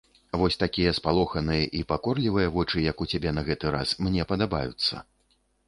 Вось 0.43 0.55
такія 0.61 0.93
спалоханыя 0.99 1.67
і 1.81 1.83
пакорлівыя 1.91 2.47
вочы, 2.57 2.77
як 2.89 2.97
у 3.07 3.09
цябе 3.13 3.37
на 3.41 3.47
гэты 3.53 3.65
раз, 3.79 3.95
мне 4.09 4.29
падабаюцца. 4.35 5.07